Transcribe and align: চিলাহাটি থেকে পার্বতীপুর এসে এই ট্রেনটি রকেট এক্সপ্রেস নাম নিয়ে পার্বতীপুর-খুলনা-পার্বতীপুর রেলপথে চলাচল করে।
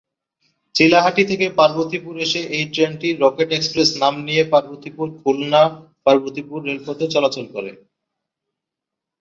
চিলাহাটি 0.75 1.25
থেকে 1.25 1.45
পার্বতীপুর 1.59 2.15
এসে 2.25 2.41
এই 2.55 2.65
ট্রেনটি 2.73 3.09
রকেট 3.15 3.49
এক্সপ্রেস 3.53 3.89
নাম 4.01 4.13
নিয়ে 4.27 4.43
পার্বতীপুর-খুলনা-পার্বতীপুর 4.53 6.59
রেলপথে 6.67 7.05
চলাচল 7.15 7.45
করে। 7.55 7.71